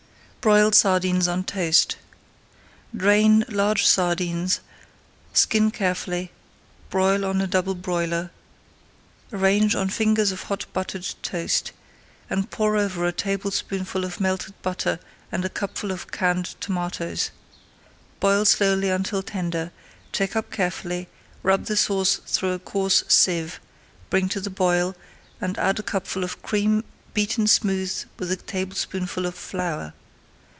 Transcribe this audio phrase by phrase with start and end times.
[0.43, 1.97] BROILED SARDINES ON TOAST
[2.97, 4.59] Drain large sardines,
[5.33, 6.31] skin carefully,
[6.89, 8.31] broil on a double broiler,
[9.31, 11.73] arrange on fingers of hot buttered toast,
[12.27, 14.99] and pour over a tablespoonful of melted butter
[15.31, 17.29] and a cupful of canned tomatoes.
[18.19, 19.71] Boil slowly until [Page 314] tender,
[20.11, 21.07] take up carefully,
[21.43, 23.59] rub the sauce through a coarse sieve,
[24.09, 24.95] bring to the boil,
[25.39, 26.83] and add a cupful of cream
[27.13, 29.93] beaten smooth with a tablespoonful of flour.